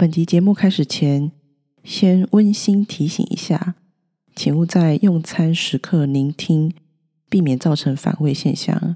[0.00, 1.32] 本集节目开始前，
[1.82, 3.74] 先温馨提醒一下，
[4.36, 6.72] 请勿在用餐时刻聆听，
[7.28, 8.94] 避免造成反胃现象。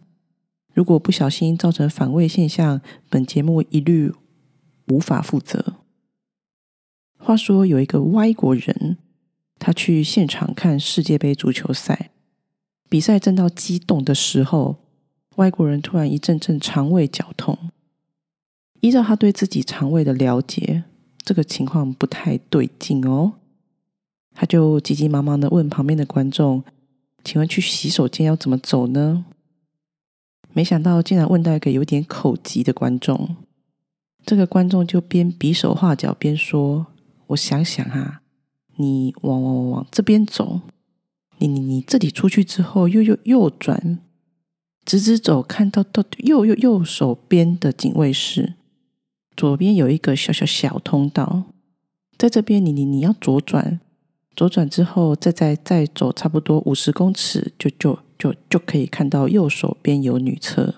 [0.73, 4.12] 如果不小心造成反胃现象，本节目一律
[4.87, 5.79] 无法负责。
[7.19, 8.98] 话说，有一个外国人，
[9.59, 12.12] 他去现场看世界杯足球赛，
[12.89, 14.77] 比赛正到激动的时候，
[15.34, 17.59] 外国人突然一阵阵肠胃绞痛。
[18.79, 20.84] 依照他对自己肠胃的了解，
[21.25, 23.35] 这个情况不太对劲哦。
[24.35, 26.64] 他就急急忙忙的问旁边的观众
[27.22, 29.26] ：“请问去洗手间要怎么走呢？”
[30.54, 33.36] 没想到竟然问到一个有点口急的观众。
[34.25, 36.86] 这个观众就边比手画脚边说
[37.28, 38.23] ：“我想想哈，
[38.77, 40.61] 你往往往往这边走，
[41.39, 43.98] 你你你这里出去之后，右右右转，
[44.84, 48.55] 直直走，看到到右右右手边的警卫室。”
[49.36, 51.45] 左边有一个小小小通道，
[52.19, 53.81] 在这边，你你你要左转，
[54.36, 60.77] 左转之后，再再再走差不多五十公尺，就就就就可以看到右手边有女厕，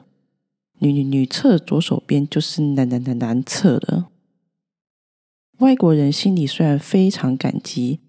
[0.79, 4.09] 女女女厕左手边就是男男男男厕了。
[5.59, 8.01] 外国人心里虽然非常感激，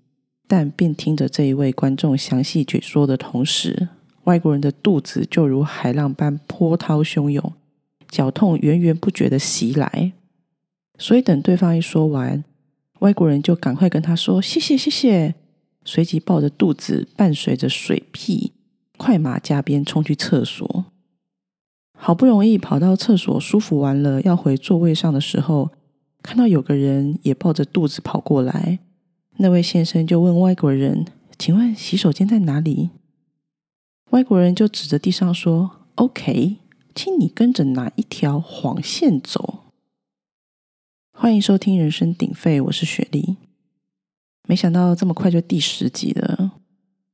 [0.48, 3.90] 但便听着这一位观众详细解说的同时，
[4.24, 7.54] 外国人的肚子就如海浪般波涛汹涌，
[8.10, 10.14] 绞痛源源不绝的袭来。
[10.98, 12.44] 所以等对方一说完，
[13.00, 15.36] 外国人就赶快跟他说：“谢谢，谢谢。”
[15.84, 18.54] 随即抱着肚子，伴随着水屁，
[18.98, 20.86] 快马加鞭冲去厕所。
[21.98, 25.72] 好不容易跑到厕所舒服完了，要回座位上的时候，
[26.24, 28.80] 看到有个人也抱着肚子跑过来。
[29.38, 31.06] 那位先生就问外国人
[31.38, 32.90] ：“请问洗手间在哪里？”
[34.12, 36.58] 外国人就指着地上说：“OK，
[36.96, 39.65] 请你跟着哪一条黄线走。”
[41.18, 43.38] 欢迎收听《人声鼎沸》，我是雪莉。
[44.50, 46.60] 没想到这么快就第十集了。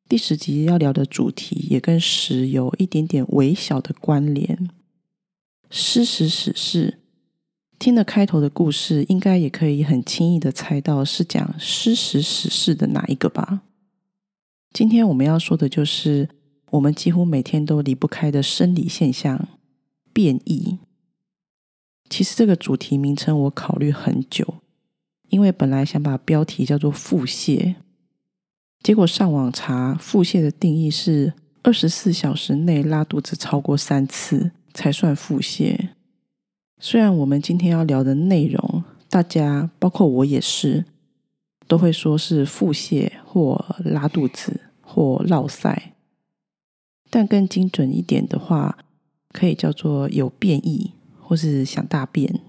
[0.09, 4.67] 第十集要聊的主题也跟十有一点点微小的关联。
[5.69, 6.97] 诗史史事，
[7.77, 13.61] 听了开头的故事，应该也可以很轻易的猜到是讲诗史史事的哪一个吧？
[14.73, 16.27] 今天我们要说的就是
[16.71, 19.47] 我们几乎每天都离不开的生理现象——
[20.11, 20.79] 变异。
[22.11, 24.55] 其实这个主题名称我考虑很久，
[25.29, 27.75] 因为本来想把标题叫做腹泻，
[28.83, 31.31] 结果上网查腹泻的定义是
[31.63, 35.91] 二十四小时内拉肚子超过三次才算腹泻。
[36.79, 40.83] 虽然我们今天要聊的内容，大家包括我也是，
[41.65, 45.93] 都会说是腹泻或拉肚子或落塞，
[47.09, 48.79] 但更精准一点的话，
[49.31, 50.91] 可以叫做有变异。
[51.31, 52.41] 或是想大便，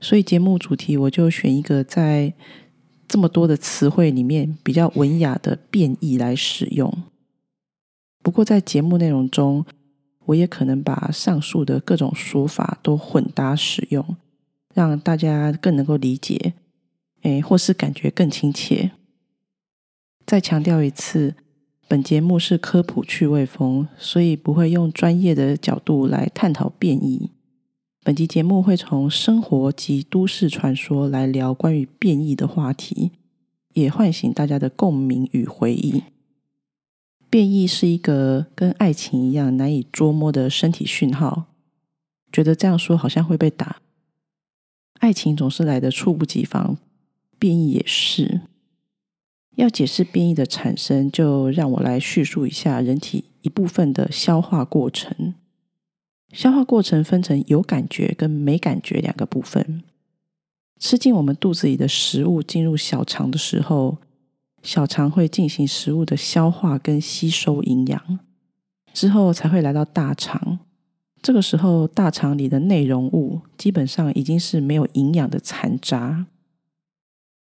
[0.00, 2.34] 所以节目主题我就选一个在
[3.06, 6.92] 这么多的词汇里面比较文雅的变异来使用。
[8.20, 9.64] 不过在节目内容中，
[10.24, 14.16] 我也可能把上述的各种说法都混搭使用，
[14.74, 16.54] 让大家更能够理解，
[17.22, 18.90] 哎，或是感觉更亲切。
[20.26, 21.36] 再强调一次。
[21.88, 27.30] 本节目是科普趣味风，所以不会用专业的角度来探讨变异。
[28.06, 33.10] 本集节目会从生活及都市传说来聊关于变异的话题，
[33.72, 36.04] 也唤醒大家的共鸣与回忆。
[37.28, 41.46] 变异是一个跟爱情一样难以捉摸的身体讯号，
[42.30, 43.80] 觉得这样说好像会被打。
[45.00, 46.78] 爱情总是来的猝不及防，
[47.40, 48.42] 变异也是。
[49.56, 55.34] 要解释变异的产生，就让我来叙述一下人体一部分的消化过程。
[56.36, 59.82] 消化过程分成有感觉跟没感觉两个部分。
[60.78, 63.96] 吃进我们肚子里的食物进入小肠的时候，
[64.62, 68.18] 小肠会进行食物的消化跟吸收营养，
[68.92, 70.58] 之后才会来到大肠。
[71.22, 76.26] 这个时候，大肠里的内容物基本上已经是没有营养的残渣。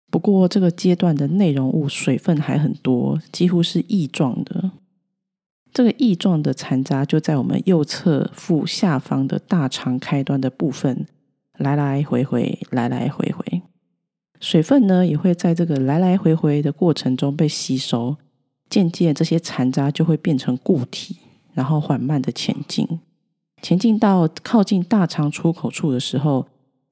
[0.08, 4.70] 不过，这个阶段的内容物水分还很多，几乎是液状的。
[5.74, 11.06] 这个液状的残渣就在我们右侧腹下方的大肠开端的部分
[11.58, 13.60] 来来回回，来来回回。
[14.40, 18.16] 水分呢，也会在这个来来回回的过程中被吸收，
[18.70, 21.18] 渐渐这些残渣就会变成固体，
[21.52, 23.00] 然后缓慢的前进。
[23.60, 26.46] 前进到靠近大肠出口处的时候。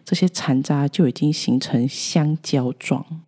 [0.05, 3.23] 这些残渣就已经形成香蕉状。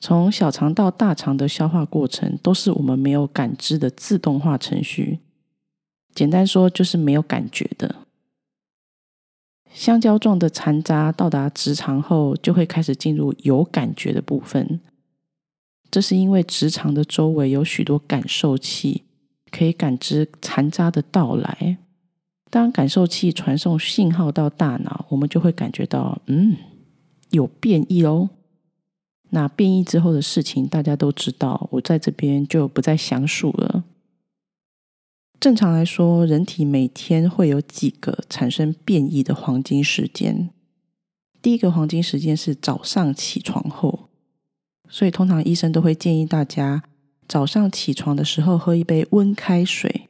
[0.00, 5.20] 从小肠到大肠的消化过程，都是我们没有感知的自动化程序。
[6.14, 7.96] 简单说，就是没有感觉的。
[9.70, 14.80] 香蕉状的残渣到达直肠后，就会开始进入有感觉的部分。
[15.90, 19.04] 这是因为直肠的周围有许多感受器，
[19.50, 21.76] 可以感知残渣的到来。
[22.48, 26.56] 当感受器传送信号到大脑，我们就会感觉到，嗯，
[27.30, 28.30] 有变异哦。
[29.30, 33.84] 那变异之后的事情，大家都知道，我在这边就不再详述了。
[35.38, 40.50] 正常来说，人体每天会有几个产生变异的黄金时间。
[41.40, 44.10] 第一个黄金时间是早上起床后，
[44.88, 46.82] 所以通常医生都会建议大家
[47.26, 50.08] 早上起床的时候喝一杯温开水。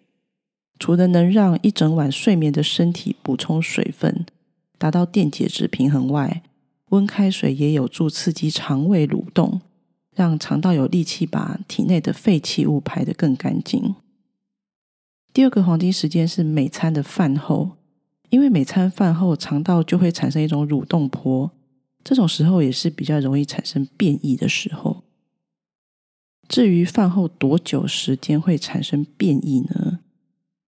[0.80, 4.24] 除了能让一整晚睡眠的身体补充水分，
[4.78, 6.42] 达到电解质平衡外，
[6.90, 9.60] 温开水也有助刺激肠胃蠕动，
[10.14, 13.96] 让肠道有力气把体内的废弃物排得更干净。
[15.32, 17.72] 第二个黄金时间是每餐的饭后，
[18.28, 21.50] 因为每餐饭后肠道就会产生一种蠕动波，
[22.02, 25.04] 这种时候也是比较容易产生变异的时候。
[26.48, 30.00] 至于饭后多久时间会产生变异呢？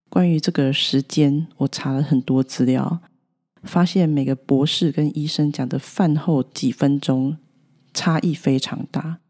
[0.08, 3.00] 关于这个时间，我查了很多资料，
[3.62, 7.36] 发现每个博士跟医生讲的饭后几分钟
[7.94, 9.20] 差异非常大。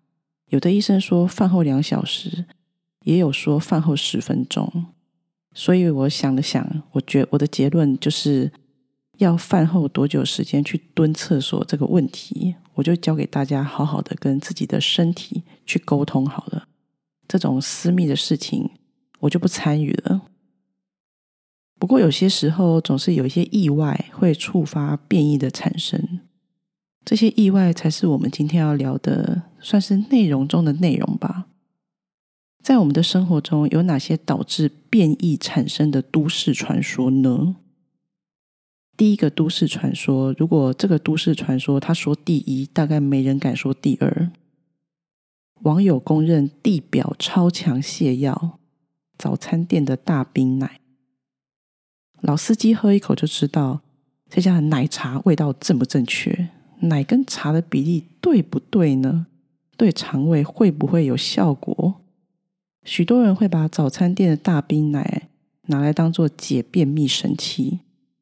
[0.49, 2.45] 有的医生说饭后两小时，
[3.05, 4.87] 也有说饭后十分钟。
[5.55, 8.51] 所以我想了想，我觉我的结论就是
[9.19, 16.69] 要饭后多久时间去蹲厕所这个问题，我就交给大家好好的跟自己的身体去沟通好了。
[17.29, 18.71] 这种私密的事情，
[19.21, 20.22] 我就不参与了。
[21.83, 26.21] 不过有些时候总是有一些意外会触发变异的产生，
[27.05, 31.49] 这些意外才是我们今天要聊的，算是内容中的内容吧。
[32.63, 37.57] 在我们的生活中有哪些导致变异产生的都市传说呢？
[38.97, 44.31] 第一个都市传说，如果这个都市传说他说第一，大概没人敢说第二。
[45.63, 48.61] 网友公认地表超强泻药——
[49.19, 50.79] 早餐店的大冰奶。
[52.23, 53.81] 老司机喝一口就知道
[54.31, 56.49] 这家的奶茶味道正不正确，
[56.81, 59.27] 奶跟茶的比例对不对呢？
[59.77, 61.95] 对肠胃会不会有效果？
[62.85, 65.29] 许多人会把早餐店的大冰奶
[65.67, 67.81] 拿来当做解便秘神器，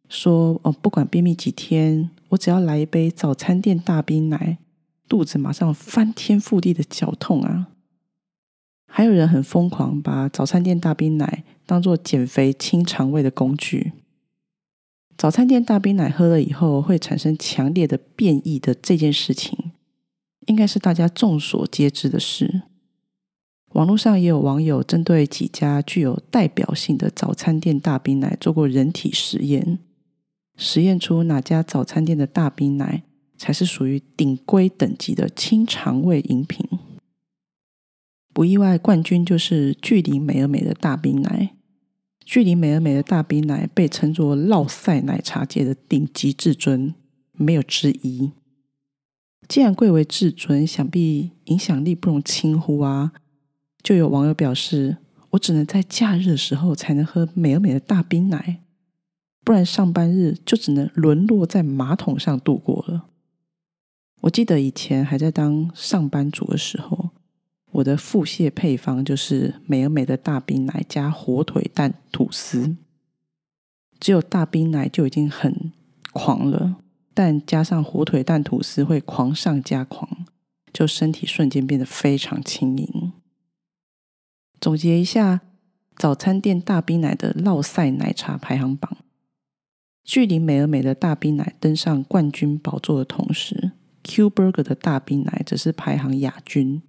[0.09, 4.59] 说哦，不管便秘几天，我只要来一杯早餐店大冰奶，
[5.09, 7.69] 肚子马上翻天覆地的绞痛啊！
[8.91, 11.45] 还有人很疯狂，把早餐店大冰奶。
[11.65, 13.93] 当做减肥清肠胃的工具，
[15.17, 19.71] 早餐店大冰奶喝了以后会产生强烈的变异的这件事情，
[20.49, 22.63] 应该是大家众所皆知的事。
[23.75, 29.79] 网络上也有网友针对几家具有代表性的早餐店大冰奶做过人体实验，
[30.57, 33.05] 实验出哪家早餐店的大冰奶
[33.39, 36.69] 才是属于顶规等级的清肠胃饮品。
[38.33, 41.55] 不意外，冠军就是距离美而美的大冰奶。
[42.25, 46.95] 距离美而美的大冰奶被称作“酪赛奶茶界的顶级至尊”，
[47.35, 48.31] 没有之一。
[49.49, 53.13] 既然贵为至尊，想必影响力不容轻忽啊！
[53.83, 54.99] 就有网友表示
[55.31, 58.63] ：“我只能在假日的时候才能喝美而美的大冰奶，
[59.45, 63.07] 不然上班日就只能沦落在马桶上度过了。”
[64.23, 67.10] 我记得以前还在当上班族的时候。
[67.73, 72.77] 我的腹泻配方就是美而美的大冰奶加火腿蛋吐司，
[74.01, 75.73] 只有大冰奶就已经很
[76.13, 76.77] 狂了，
[77.15, 80.27] 但加上火腿蛋吐司会狂上加狂，
[80.73, 83.13] 就身体瞬间变得非常轻盈。
[84.61, 85.43] 总结一下，
[85.95, 88.97] 早餐店大冰奶的烙赛奶茶排行榜，
[90.03, 93.71] 距离美而美的大冰奶登上冠军宝座的同时
[94.03, 96.83] ，Q Burger 的大冰奶则是排行亚军。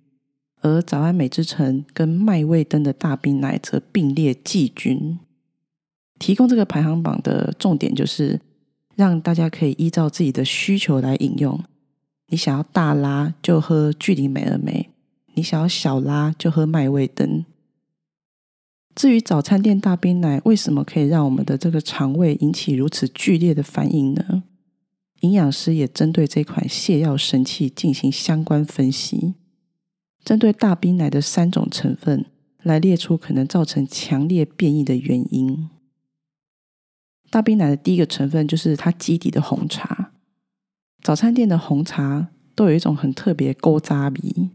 [0.61, 5.19] 而早安美之城跟麦味登的大冰奶则并列季军。
[6.19, 8.39] 提供这个排行榜的重点就是
[8.95, 11.59] 让大家可以依照自己的需求来饮用。
[12.27, 14.89] 你想要大拉就喝距离美而美，
[15.33, 17.43] 你想要小拉就喝麦味登。
[18.93, 24.43] 至于早餐店大冰奶为什么可以让我们的这个肠胃引起如此剧烈的反应呢？
[25.21, 29.33] 营养师也针对这款泻药神器进行相关分析。
[30.23, 32.25] 针对大冰奶的三种成分
[32.61, 35.69] 来列出可能造成强烈变异的原因。
[37.29, 40.11] 大冰奶的第一个成分就是它基底的红茶。
[41.01, 44.51] 早餐店的红茶都有一种很特别勾渣鼻，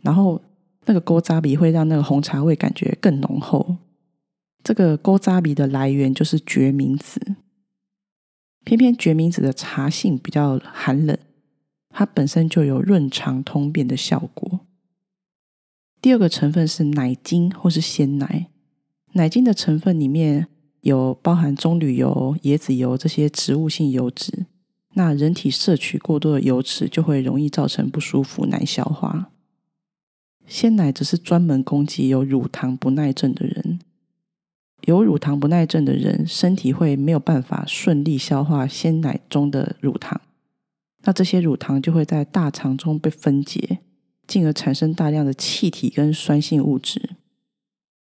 [0.00, 0.40] 然后
[0.86, 3.76] 那个勾渣鼻会让那个红茶味感觉更浓厚。
[4.64, 7.20] 这个勾渣鼻的来源就是决明子。
[8.64, 11.16] 偏偏决明子的茶性比较寒冷，
[11.90, 14.65] 它本身就有润肠通便的效果。
[16.06, 18.46] 第二个成分是奶精或是鲜奶，
[19.14, 20.46] 奶精的成分里面
[20.82, 24.46] 有包含棕榈油、椰子油这些植物性油脂。
[24.94, 29.32] 那人体摄取过多的油脂，就会容易造成不舒服、难消化。
[30.46, 33.80] 鲜奶则是专门攻击有乳糖不耐症的人。
[34.82, 40.20] 有乳糖不耐症的人，身体会没有办法顺利消化鲜奶中的乳糖，
[41.02, 43.80] 那这些乳糖就会在大肠中被分解，
[44.26, 47.10] 进而产生大量的气体跟酸性物质。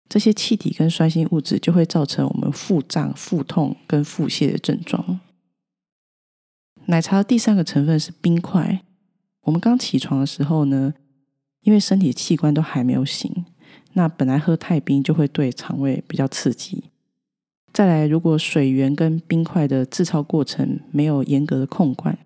[0.08, 5.20] 这些气体跟酸性物质就会造成我们腹胀、腹痛跟腹泻的症状。
[6.86, 8.82] 奶茶的第三个成分是冰块。
[9.42, 10.94] 我们刚起床的时候呢，
[11.62, 13.44] 因为身体器官都还没有醒，
[13.94, 16.84] 那本来喝太冰就会对肠胃比较刺激。
[17.72, 22.16] 再来，如果水源跟冰块的制造过程没有严格的控管，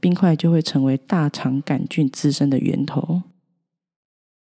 [0.00, 3.22] 冰块就会成为大肠杆菌滋生的源头。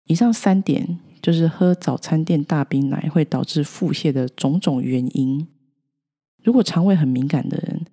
[0.04, 5.46] 以上三点就是喝早餐店大冰奶会导致腹泻的种种原因。
[6.42, 7.86] 如果肠胃很敏感的人，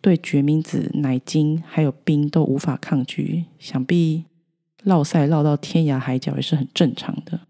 [0.00, 4.24] 对决明子、奶精还有冰都无法抗拒，想必
[4.82, 7.40] 落塞落到天涯海角也是很正常的。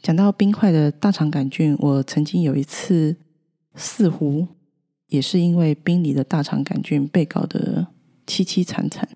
[0.00, 3.16] 讲到冰块的大肠杆菌，我曾经有一次
[3.74, 4.48] 似乎
[5.08, 7.86] 也是因为冰里的大肠杆菌被搞得
[8.26, 9.08] 凄凄惨惨。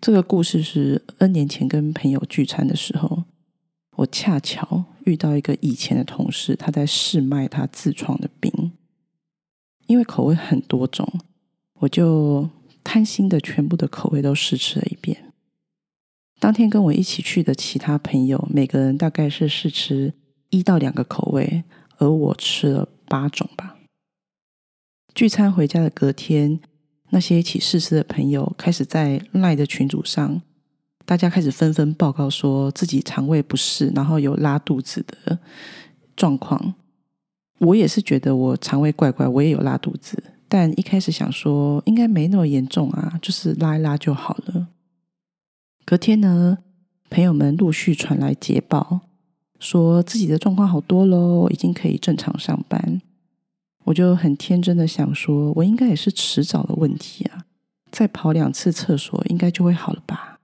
[0.00, 3.24] 这个故事是 N 年前跟朋友聚餐的时候，
[3.96, 8.72] 我恰巧遇到一个以前的同事，他在试卖他自创的冰。
[9.86, 11.20] 因为口味很多种，
[11.80, 12.48] 我就
[12.84, 15.32] 贪心的全部的口味都试吃了一遍。
[16.38, 20.14] 当天跟我一起去的其他朋友，每个人大概是试吃
[20.50, 21.64] 一到两个口味，
[21.96, 23.78] 而我吃了八种吧。
[25.14, 26.60] 聚餐回家的隔天，
[27.10, 30.40] 那些一起试吃的朋友开始在赖的群组上，
[31.04, 35.38] 大家开始纷纷报告说自己肠胃不适，然后有拉肚子的
[36.14, 36.74] 状况。
[37.60, 44.68] 我也是觉得我肠胃怪怪，我也有拉肚子，但一开始想说应该没那么严重啊，就是拉一拉就好了。
[45.84, 46.58] 隔天呢，
[47.10, 49.00] 朋友们陆续传来捷报，
[49.58, 53.00] 说自己的状况好多喽，已经可以正常上班。
[53.88, 57.44] 我就很天真的想说，我应该也是迟早的问题啊，
[57.90, 60.40] 再跑两次厕所应该就会好了吧。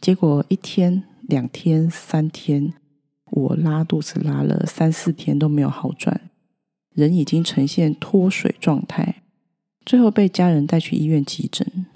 [0.00, 2.74] 结果一天、两天、三天。
[3.32, 6.20] 我拉肚子拉了三四天都没有好转，
[6.92, 9.22] 人已经呈现脱水状态，
[9.86, 11.86] 最后被家人带去医院急诊。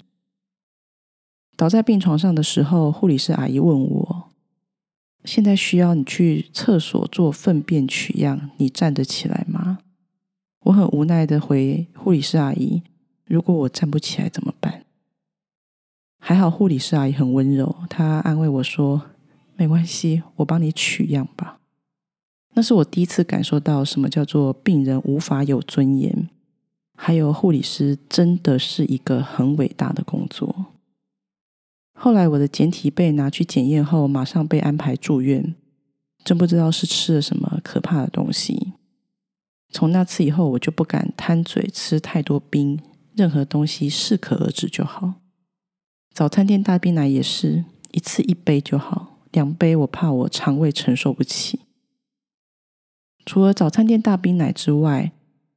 [1.57, 4.31] 倒在病床上的时候，护理师阿姨问我
[5.25, 9.64] ：“现在需要你去厕所做粪便取样，你站得起来吗？”
[10.65, 12.83] 我很无奈的回护理师阿姨
[13.25, 14.85] ：“如果我站不起来怎么办？”
[16.21, 19.01] 还好护理师阿姨很温柔，她安慰我说。
[19.57, 21.61] 没关系，我帮你取样吧。
[22.55, 26.29] 那是我第一次感受到什么叫做病人无法有尊严，
[26.97, 30.73] 还有护理师真的是一个很伟大的工作。
[31.93, 35.55] 后来我的简体被拿去检验后，马上被安排住院。
[36.25, 38.73] 真不知道是吃了什么可怕的东西。
[39.75, 42.79] 从那次以后，我就不敢贪嘴吃太多冰，
[43.13, 45.15] 任何东西适可而止就好。
[46.13, 49.19] 早餐店大冰奶也是一次一杯就好。
[49.33, 51.59] 两杯，我怕我肠胃承受不起。
[53.25, 55.11] 除了早餐店大冰奶之外，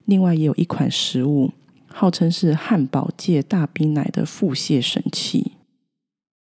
[0.04, 1.52] 另外也有一款食物，
[1.86, 5.52] 号称是汉堡界大冰奶的腹泻神器，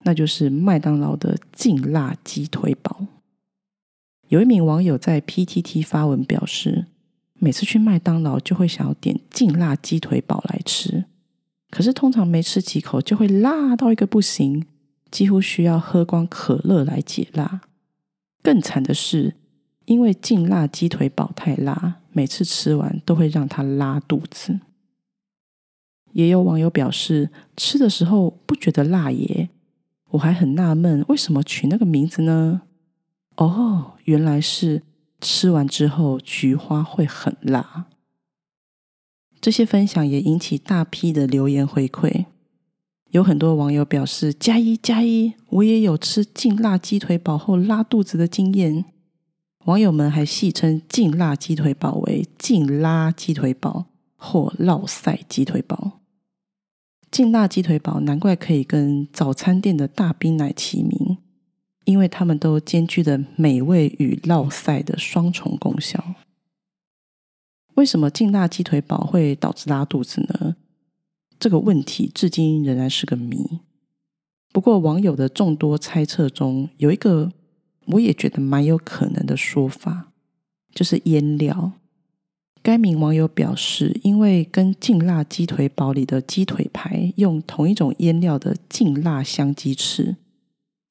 [0.05, 3.07] 那就是麦当劳的劲辣鸡腿堡。
[4.27, 6.87] 有一名网友在 PTT 发文表示，
[7.43, 11.07] 每次去麦当劳就会想要点劲辣鸡腿堡来吃，
[11.71, 14.65] 可是通常没吃几口就会辣到一个不行。
[15.11, 17.63] 几乎需要喝光可乐来解辣。
[18.43, 19.35] 更惨的是，
[19.87, 24.61] 因为劲辣鸡腿堡太辣，每次吃完都会让他拉肚子。
[26.13, 29.51] 也有网友表示，吃的时候不觉得辣耶。
[30.11, 32.63] 我还很纳闷，为什么取那个名字呢？
[33.37, 34.83] 哦，原来是
[35.23, 37.87] 吃完之后菊花会很辣。
[39.41, 42.27] 这些分享也引起大批的留言回馈。
[43.11, 48.85] 有很多网友表示加一加一，我也有吃劲辣鸡腿堡后拉肚子的经验。
[49.67, 53.87] 网友们还戏称劲辣鸡腿堡为劲拉鸡腿堡
[54.17, 56.01] 或烙塞鸡腿堡。
[57.11, 61.12] 劲辣鸡腿堡难怪可以跟早餐店的大冰奶齐名，
[61.85, 66.15] 因为他们都兼具的美味与烙塞的双重功效。
[67.75, 70.57] 为什么劲辣鸡腿堡会导致拉肚子呢？
[71.39, 73.61] 这个问题至今仍然是个谜。
[74.53, 77.33] 不过，网友的众多猜测中，有一个
[77.87, 80.13] 我也觉得蛮有可能的说法，
[80.75, 81.73] 就是腌料。
[82.63, 90.15] 该名网友表示，因为跟劲辣鸡腿堡里的鸡腿排用同一种腌料的劲辣香鸡翅，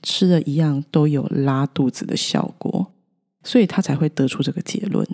[0.01, 2.91] 吃的一样都有拉肚子的效果，
[3.43, 5.08] 所以他才会得出这个结论。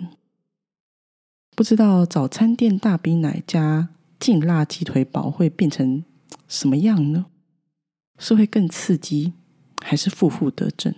[1.54, 6.04] 不知道早餐店大冰奶加劲辣鸡腿堡会变成
[6.46, 7.26] 什么样呢？
[8.18, 9.32] 是会更刺激，
[9.82, 10.94] 还是负负得正？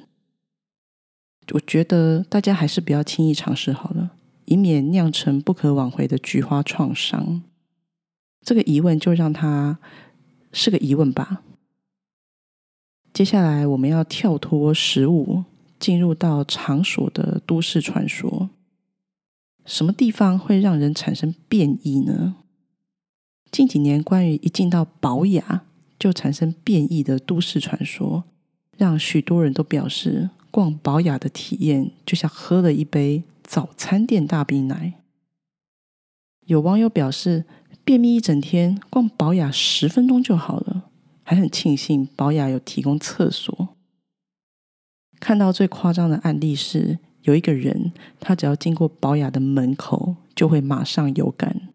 [1.53, 4.13] 我觉得大家还是不要轻易尝试好了。
[4.47, 7.43] 以免酿成不可挽回的菊花创伤，
[8.45, 9.79] 这个疑问就让它
[10.53, 11.45] 是个疑问吧。
[13.13, 15.45] 接下来我们要跳脱食物，
[15.79, 18.51] 进入到场所的都市传说。
[19.67, 22.37] 什么地方会让人产生变异呢？
[23.51, 25.63] 近几年关于一进到保雅
[25.99, 28.25] 就产生变异的都市传说，
[28.77, 33.25] 让许多人都表示逛保雅的体验就像喝了一杯。
[33.43, 34.95] 早餐店大冰奶，
[36.47, 37.45] 有网友表示
[37.85, 40.90] 便秘一整天，逛保雅十分钟就好了，
[41.31, 43.77] 还很庆幸保雅有提供厕所。
[45.21, 51.69] 看到最夸张的案例是，有一个人他只要经过保雅的门口，就会马上有感。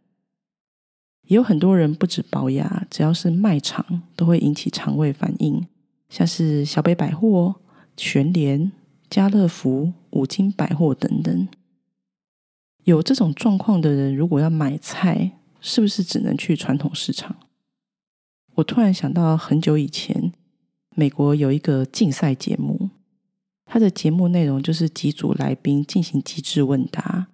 [1.28, 5.66] 也有很多人不止保雅，只要是卖场都会引起肠胃反应，
[6.10, 7.56] 像是小北百货、
[7.96, 8.74] 全联、
[9.10, 11.48] 家乐福、五金百货等等。
[12.84, 17.38] 有这种状况的人，如果要买菜，是不是只能去传统市场？
[18.56, 20.32] 我突然想到，很久以前，
[20.96, 22.90] 美国有一个竞赛节目，
[23.66, 27.28] 它的节目内容就是几组来宾进行机智问答，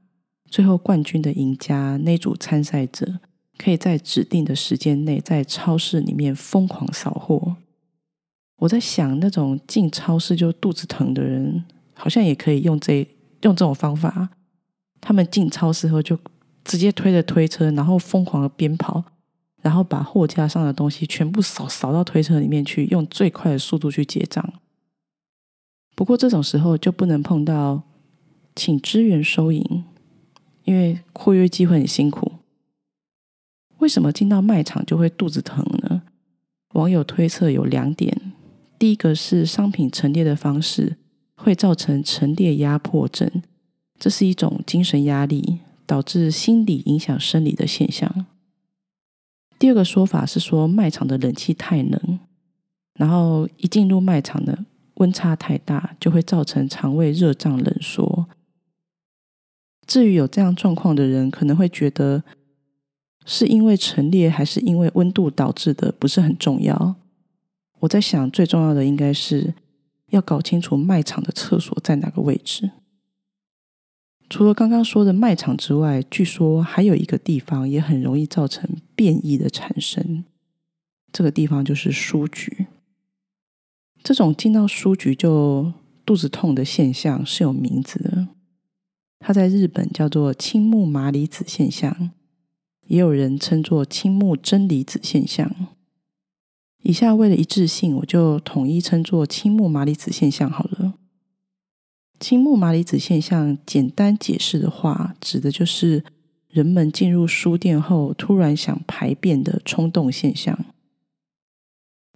[0.49, 3.19] 最后冠军的赢家那组参赛者
[3.57, 7.57] 可以在指定的时间内在超市里面疯狂扫货。
[8.57, 13.07] 我在想，那种进超市就肚子疼的人，好像也可以用这
[13.41, 14.29] 用这种方法。
[14.99, 16.17] 他们进超市后就
[16.63, 19.03] 直接推着推车，然后疯狂的鞭跑，
[19.61, 24.53] 然后把货架上的东西全部扫扫到推车里面去，用最快的速度去结账。
[25.95, 27.83] 不过这种时候就不能碰到
[28.55, 29.83] 请支援收银，
[30.63, 32.31] 因为括约机会很辛苦。
[33.77, 36.01] 为什么进到卖场就会肚子疼呢？
[36.73, 38.33] 网友推测有两点：
[38.79, 40.97] 第一个是商品陈列的方式
[41.35, 43.29] 会造成陈列压迫症。
[43.99, 48.25] 这是一种精神压力导致心理影响生理的现象。
[49.61, 52.19] 第二个说法是说卖场的冷气太冷，
[52.95, 58.25] 然后一进入卖场的温差太大，就会造成肠胃热胀冷缩。
[59.85, 62.23] 至于有这样状况的人，可能会觉得
[63.23, 66.95] 是因为陈列还是因为温度导致的，不是很重要。
[67.81, 69.53] 我在想，最重要的应该是
[70.07, 72.71] 要搞清楚卖场的厕所在哪个位置。
[74.31, 80.23] 除了刚刚说的卖场之外，据说还有一个地方也很容易造成变异的产生。
[81.11, 82.67] 这个地方就是书局。
[84.01, 85.73] 这种进到书局就
[86.05, 88.29] 肚子痛的现象是有名字的，
[89.19, 92.11] 它在日本叫做青木麻里子现象，
[92.87, 95.53] 也有人称作青木真离子现象。
[96.83, 100.93] 以下为了一致性，我就统一称作青木麻里子现象好了。
[102.21, 106.03] 青木麻里子现象，简单解释的话，指的就是
[106.49, 110.63] 人们进入书店后突然想排便的冲动现象。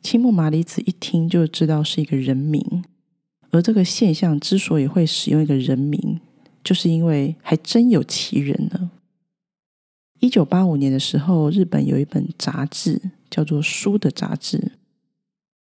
[0.04, 2.86] 青木麻里子一听就知道是一个人名，
[3.50, 6.22] 而这个现象之所以会使用一个人名，
[6.64, 8.92] 就是因为还真有其人呢。
[10.20, 14.74] 一九八五年的时候，日本有一本杂志叫做《书》的杂志，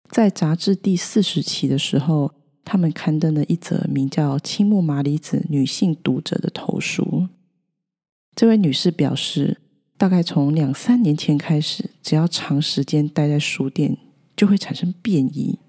[0.09, 2.31] 在杂志第四十期的时候。
[2.63, 7.27] 他们刊登了一则名叫“青木麻里子女性读者”的投书。
[8.35, 9.59] 这位女士表示，
[9.97, 13.97] 大概从两三年前开始，只要长时间待在书店，
[14.37, 15.59] 就会产生变异。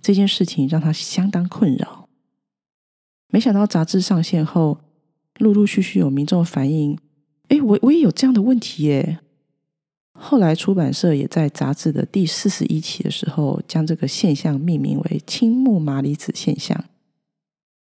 [0.00, 2.08] 这件事情让她相当困扰。
[3.28, 4.78] 没想到杂志上线后，
[5.38, 6.98] 陆陆续续有民众反映
[7.48, 9.18] ：“哎，我我也有这样的问题耶。”
[10.26, 16.86] 后来，出版社也在杂志的第四十一期的时候，将这个现象命名为“青木麻里子现象”，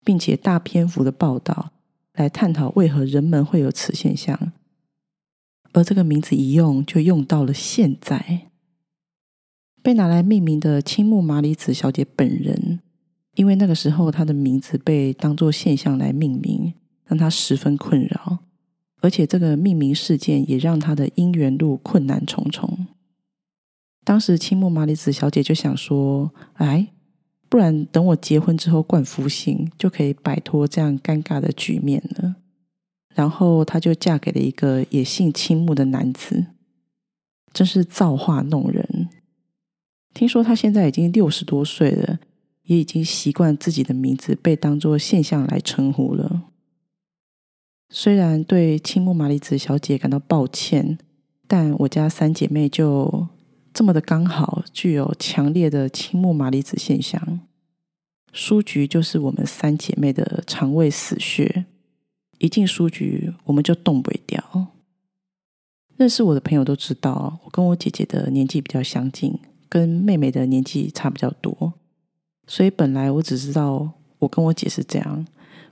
[0.03, 1.73] 并且大篇幅的报道
[2.15, 4.53] 来探讨为何人们会有此现象。
[5.73, 8.49] 而这个名字一用，就用到了现在。
[9.83, 12.81] 被拿来命名的青木麻里子小姐本人，
[13.35, 16.73] 因为那个时候她的名字被当作现象来命名，
[17.05, 18.39] 让她十分困扰。
[19.01, 22.87] 而且这个命名事件也让他的姻缘路困难重重。
[24.05, 26.89] 当时青木麻里子小姐就想说：“哎，
[27.49, 32.37] 不然等我结婚之后冠夫姓，就可以摆脱这样尴尬的局面了。”
[33.15, 36.47] 然后她就嫁给了一个也姓青木的男子，
[37.53, 39.09] 真是造化弄人。
[40.15, 42.19] 听说她现在已经六十多岁了，
[42.65, 46.50] 也已经习惯自己的名字被当作现象来称呼了。
[47.93, 50.97] 虽然对青木麻里子小姐感到抱歉，
[51.49, 53.27] 但我家三姐妹就
[53.75, 57.41] 这么的刚好具有强烈的青木麻里子现象。
[58.33, 61.67] 书局就是我们三姐妹的肠胃死穴，
[62.39, 64.69] 一进书局我们就动不掉。
[65.97, 69.37] 认识我的朋友都知道，我跟我姐姐的年纪比较相近，
[69.69, 71.73] 跟妹妹的年纪差比较多，
[72.47, 75.27] 所以本来我只知道我跟我姐是这样。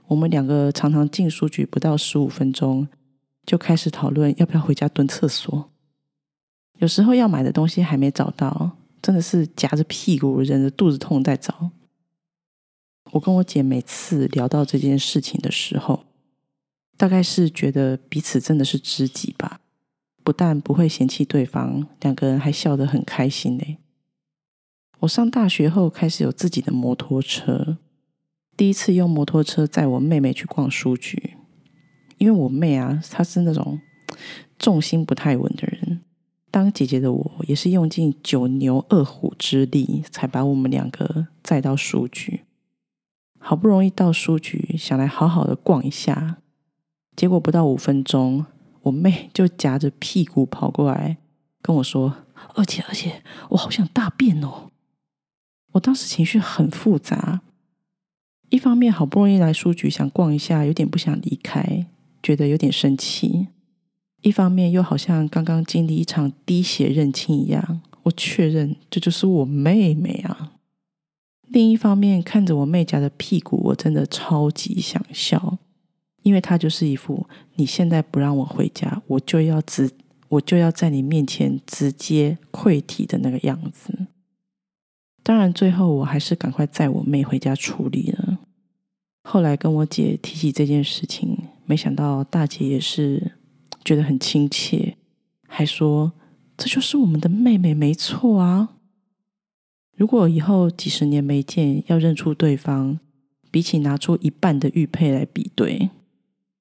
[0.09, 2.87] 我们两个常常进书局不到十五分钟，
[3.45, 5.69] 就开始讨论要不要回家蹲厕所。
[6.79, 8.71] 有时候要买的东西还没找到，
[9.03, 11.69] 真的是夹着屁股忍着肚子痛在找。
[13.11, 16.05] 我跟我姐每次聊到这件事情的时候，
[16.97, 19.61] 大概是觉得彼此真的是知己吧。
[20.23, 23.77] 不但不会嫌弃对方，两个人还笑得很开心呢。
[25.01, 27.77] 我上大学后开始有自己的摩托车。
[28.59, 31.37] 第一次用摩托车载我妹妹去逛书局，
[32.17, 33.79] 因为我妹啊，她是那种
[34.57, 36.01] 重心不太稳的人。
[36.51, 42.41] 当姐姐的我，也是用尽九牛二虎之力，才把我们两个载到书局。
[43.39, 46.39] 好不容易到书局，想来好好的逛一下，
[47.15, 48.45] 结果不到五分钟，
[48.81, 51.15] 我妹就夹着屁股跑过来
[51.61, 52.13] 跟我说
[52.55, 54.69] ：“而且，而且，我好想大便哦！”
[55.71, 57.39] 我当时情绪很复杂。
[58.49, 61.85] 一方面好不容易来书局想逛一下，有点不想离开，
[62.23, 63.47] 觉得有点生气；
[64.21, 70.53] 一方面又好像刚刚经历一场滴血认亲一样，我确认这就是我妹妹啊。
[71.47, 75.57] 另一方面看着我妹家的屁股，我真的超级想笑，
[76.23, 79.89] 因为她就是一副你现在不让我回家，我就要直
[80.27, 84.07] 我就要在你面前直接溃体的那个样子。
[85.21, 88.39] 当然，最后我还是赶快载我妹回家处理了。
[89.23, 93.33] 后来跟我姐提起这件事情，没想到大姐也是
[93.85, 94.97] 觉得很亲切，
[95.47, 96.13] 还说
[96.57, 98.69] 这就是我们的妹妹，没错啊。
[99.95, 102.97] 如果以后几十年没见，要认出对方，
[103.51, 105.91] 比起拿出一半的玉佩来比对，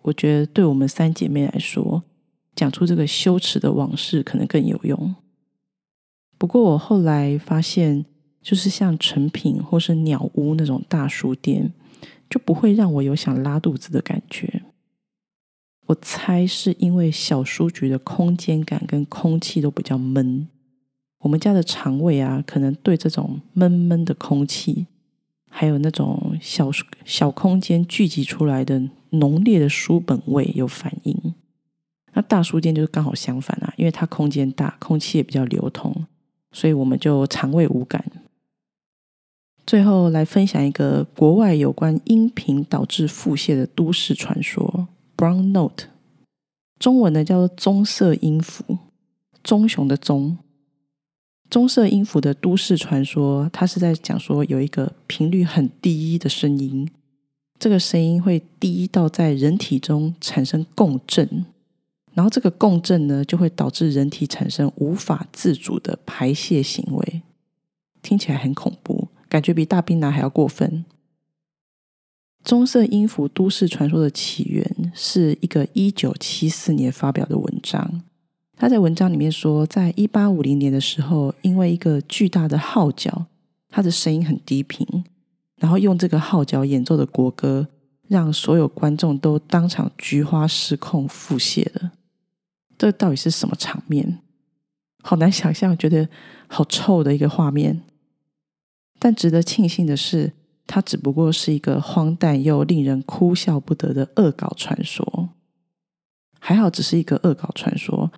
[0.03, 2.03] 我觉得对我们三姐妹来说，
[2.55, 5.15] 讲出这个羞耻的往事可能更有用。
[6.37, 8.05] 不过我后来发现。
[8.49, 11.71] 就是像成品或是鸟屋那种大书店，
[12.31, 14.63] 就不会让我有想拉肚子的感觉。
[15.85, 20.49] 我猜是因为小书局的空间感跟空气都比较闷，
[21.19, 24.87] 我们家的肠胃啊，可能对这种闷闷的空气，
[25.51, 26.71] 还有那种小
[27.05, 31.35] 小空间聚集出来的浓烈的书本味有反应。
[32.15, 36.07] 那大书店就是刚好相反啊，因为它空间大，空气也比较流通，
[36.51, 38.03] 所以我们就肠胃无感。
[39.69, 45.89] 最后来分享一个国外有关音频导致腹泻的都市传说 ——Brown Note，
[46.79, 48.79] 中文呢叫做棕色音符，
[49.45, 50.39] 棕熊的棕。
[51.51, 56.89] 棕色音符的都市传说，它是在讲说有一个频率很低的声音，
[57.59, 61.45] 这个声音会低到在人体中产生共振，
[62.15, 67.21] 然后这个共振呢就会导致人体产生无法自主的排泄行为，
[68.01, 69.08] 听起来很恐怖。
[69.29, 70.85] 感觉比大冰男还要过分。
[72.45, 78.03] 棕色音符都市传说的起源是一个一九七四年发表的文章。
[78.57, 83.27] 他在文章里面说，在一八五零年的时候，因为一个巨大的号角，
[83.69, 85.05] 它的声音很低频，
[85.57, 87.69] 然后用这个号角演奏的国歌，
[88.09, 91.93] 让所有观众都当场菊花失控腹泻了。
[92.77, 94.21] 这到底是什么场面？
[95.03, 96.09] 好难想象，觉得
[96.47, 97.83] 好臭的一个画面。
[98.99, 100.33] 但值得庆幸的是，
[100.67, 105.31] 它只不过是一个荒诞又令人哭笑不得的恶搞传说。
[106.39, 108.11] 还好，只是一个恶搞传说，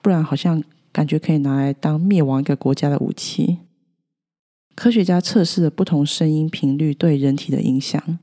[0.00, 3.58] 不然好像感觉可以拿来当灭亡一个国家的武器。
[4.74, 8.18] 科学家测试了不同声音频率对人体的影响，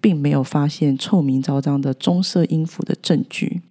[0.00, 3.62] 并没有发现臭名昭彰的棕色音符的证据。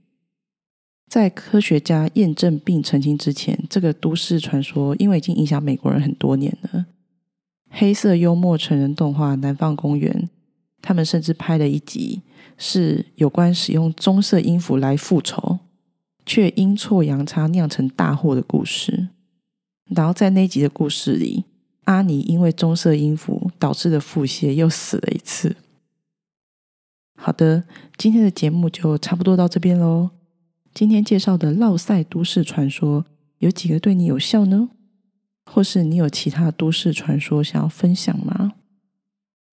[1.08, 6.86] 在科学家验证并澄清之前，这个都市传说因为已经影响美国人很多年了。
[7.74, 10.14] 黑色幽默成人动画《南方公园》
[10.82, 12.22] 他们甚至拍了一集，
[12.58, 15.60] 是有关使用棕色音符来复仇，
[16.26, 19.08] 却阴错阳差酿成大祸的故事。
[19.86, 21.46] 然后在那集的故事里，
[21.86, 25.56] 阿尼因为棕色音符导致的腹泻又死了一次。
[27.16, 27.64] 好的，
[27.96, 30.10] 今天的节目就差不多到这边喽。
[30.74, 33.06] 今天介绍的烙赛都市传说
[33.40, 34.70] 有几个对你有效呢？
[35.54, 38.54] 或是你有其他都市传说想要分享吗？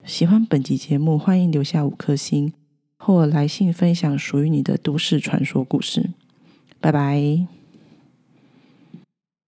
[0.05, 2.53] 喜欢本集节目，欢迎留下五颗星
[2.99, 6.11] 或来信分享属于你的都市传说故事。
[6.81, 7.58] 拜拜。